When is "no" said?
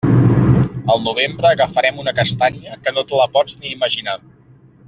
2.97-3.07